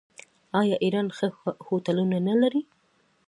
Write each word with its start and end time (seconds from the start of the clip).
آیا 0.59 0.75
ایران 0.83 1.07
ښه 1.17 1.27
هوټلونه 1.67 2.17
نلري؟ 2.27 2.61